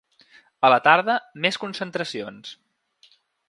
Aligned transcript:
A 0.69 0.71
la 0.73 0.79
tarda, 0.87 1.17
més 1.45 1.61
concentracions. 1.67 2.59